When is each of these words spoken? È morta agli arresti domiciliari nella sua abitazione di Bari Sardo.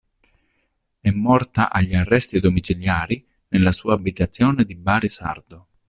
È 0.99 1.09
morta 1.11 1.69
agli 1.71 1.93
arresti 1.93 2.39
domiciliari 2.39 3.23
nella 3.49 3.71
sua 3.71 3.93
abitazione 3.93 4.63
di 4.65 4.73
Bari 4.73 5.09
Sardo. 5.09 5.67